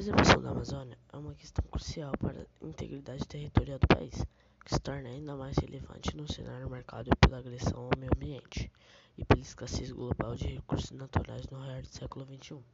preservação 0.00 0.40
da 0.40 0.48
Amazônia 0.52 0.96
é 1.12 1.16
uma 1.18 1.34
questão 1.34 1.62
crucial 1.70 2.12
para 2.16 2.40
a 2.40 2.66
integridade 2.66 3.28
territorial 3.28 3.78
do 3.78 3.86
país, 3.86 4.24
que 4.64 4.72
se 4.72 4.80
torna 4.80 5.10
ainda 5.10 5.36
mais 5.36 5.58
relevante 5.58 6.16
no 6.16 6.26
cenário 6.26 6.70
marcado 6.70 7.10
pela 7.16 7.36
agressão 7.36 7.80
ao 7.84 7.98
meio 7.98 8.10
ambiente 8.16 8.72
e 9.18 9.26
pela 9.26 9.42
escassez 9.42 9.92
global 9.92 10.34
de 10.36 10.46
recursos 10.46 10.92
naturais 10.92 11.46
no 11.50 11.58
raiar 11.58 11.82
do 11.82 11.88
século 11.88 12.24
XXI. 12.24 12.64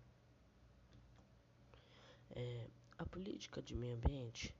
É, 2.31 2.69
a 2.97 3.05
política 3.05 3.61
de 3.61 3.75
meio 3.75 3.97
ambiente, 3.97 4.55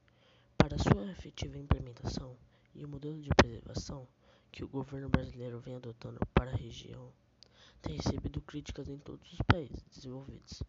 para 0.59 0.77
sua 0.77 1.09
efetiva 1.13 1.57
implementação 1.57 2.37
e 2.75 2.85
o 2.85 2.89
modelo 2.89 3.23
de 3.23 3.31
preservação 3.37 4.09
que 4.51 4.65
o 4.65 4.69
governo 4.69 5.09
brasileiro 5.09 5.61
vem 5.61 5.77
adotando 5.77 6.19
para 6.35 6.51
a 6.51 6.57
região, 6.57 7.13
tem 7.81 7.97
recebido 7.97 8.41
críticas 8.41 8.89
em 8.89 8.99
todos 8.99 9.33
os 9.33 9.39
países 9.47 9.85
desenvolvidos, 9.95 10.65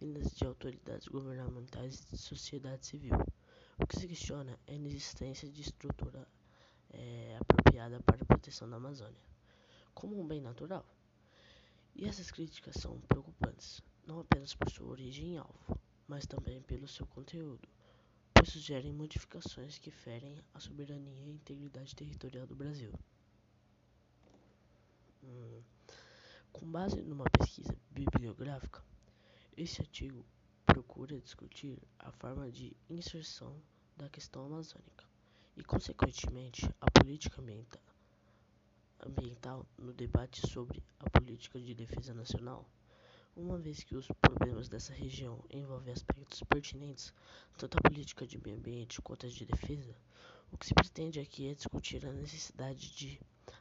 vindas 0.00 0.34
de 0.34 0.44
autoridades 0.46 1.06
governamentais 1.08 2.00
e 2.00 2.12
de 2.12 2.18
sociedade 2.18 2.86
civil. 2.86 3.14
O 3.78 3.86
que 3.86 3.98
se 3.98 4.08
questiona 4.08 4.58
é 4.66 4.72
a 4.72 4.76
inexistência 4.76 5.48
de 5.48 5.60
estrutura 5.60 6.26
é, 6.90 7.36
apropriada 7.38 8.00
para 8.00 8.22
a 8.22 8.24
proteção 8.24 8.68
da 8.68 8.76
Amazônia, 8.76 9.20
como 9.94 10.18
um 10.18 10.26
bem 10.26 10.40
natural. 10.40 10.86
E 11.94 12.06
essas 12.08 12.30
críticas 12.30 12.76
são 12.76 12.98
preocupantes, 13.02 13.82
não 14.06 14.20
apenas 14.20 14.54
por 14.54 14.70
sua 14.70 14.88
origem 14.88 15.34
e 15.34 15.36
alvo, 15.36 15.78
mas 16.08 16.26
também 16.26 16.62
pelo 16.62 16.88
seu 16.88 17.06
conteúdo, 17.06 17.68
pois 18.32 18.48
sugerem 18.48 18.92
modificações 18.92 19.78
que 19.78 19.90
ferem 19.90 20.42
a 20.54 20.60
soberania 20.60 21.24
e 21.26 21.30
integridade 21.30 21.94
territorial 21.94 22.46
do 22.46 22.56
Brasil. 22.56 22.92
Hum. 25.22 25.62
Com 26.52 26.70
base 26.70 27.00
numa 27.02 27.24
pesquisa 27.38 27.76
bibliográfica, 27.90 28.82
esse 29.56 29.80
artigo 29.80 30.24
procura 30.66 31.20
discutir 31.20 31.78
a 31.98 32.10
forma 32.12 32.50
de 32.50 32.76
inserção 32.88 33.54
da 33.96 34.08
questão 34.08 34.46
amazônica 34.46 35.04
e, 35.56 35.64
consequentemente, 35.64 36.68
a 36.80 36.90
política 36.90 37.40
ambiental, 37.40 37.82
ambiental 39.04 39.66
no 39.76 39.92
debate 39.92 40.46
sobre 40.48 40.82
a 40.98 41.10
política 41.10 41.60
de 41.60 41.74
defesa 41.74 42.14
nacional, 42.14 42.68
uma 43.36 43.58
vez 43.58 43.82
que 43.82 43.96
os 43.96 44.06
problemas 44.20 44.68
dessa 44.68 44.92
região 44.92 45.44
envolvem 45.50 45.92
aspectos 45.92 46.42
pertinentes 46.44 47.12
tanto 47.56 47.78
à 47.78 47.82
política 47.82 48.26
de 48.26 48.38
meio 48.38 48.56
ambiente 48.56 49.02
quanto 49.02 49.26
à 49.26 49.28
de 49.28 49.44
defesa, 49.44 49.94
o 50.52 50.56
que 50.56 50.66
se 50.66 50.74
pretende 50.74 51.20
aqui 51.20 51.48
é 51.48 51.54
discutir 51.54 52.04
a 52.06 52.12
necessidade 52.12 52.94
de 52.94 53.20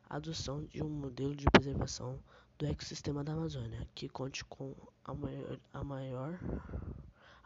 adoção 0.09 0.63
de 0.65 0.81
um 0.81 0.89
modelo 0.89 1.35
de 1.35 1.45
preservação 1.51 2.19
do 2.57 2.65
ecossistema 2.65 3.23
da 3.23 3.33
Amazônia, 3.33 3.87
que 3.93 4.09
conte 4.09 4.43
com 4.45 4.75
a 5.73 5.83
maior 5.83 6.37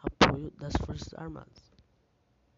apoio 0.04 0.52
das 0.60 0.74
Forças 0.86 1.14
Armadas. 1.14 1.73